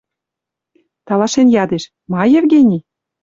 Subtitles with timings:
[1.05, 2.81] Талашен ядеш: «Ма, Евгений?..